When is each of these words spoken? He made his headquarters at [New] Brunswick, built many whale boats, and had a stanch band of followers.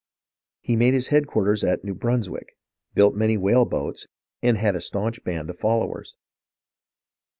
He 0.61 0.75
made 0.75 0.95
his 0.95 1.09
headquarters 1.09 1.63
at 1.63 1.83
[New] 1.83 1.93
Brunswick, 1.93 2.57
built 2.95 3.13
many 3.13 3.37
whale 3.37 3.65
boats, 3.65 4.07
and 4.41 4.57
had 4.57 4.75
a 4.75 4.81
stanch 4.81 5.23
band 5.23 5.51
of 5.51 5.59
followers. 5.59 6.15